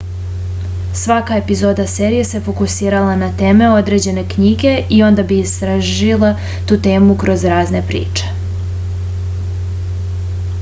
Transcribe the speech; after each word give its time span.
svaka 1.01 1.35
epizoda 1.41 1.83
serije 1.95 2.23
se 2.29 2.41
fokusirala 2.47 3.11
na 3.19 3.29
teme 3.41 3.67
određene 3.73 4.23
knjige 4.33 4.71
i 4.99 5.03
onda 5.09 5.27
bi 5.33 5.39
istražila 5.49 6.33
tu 6.73 6.79
temu 6.89 7.19
kroz 7.25 7.47
razne 7.55 7.85
priče 7.93 8.35